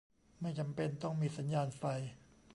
[0.41, 1.83] ไม่จำเป็นต้องมีสัญญาณไฟ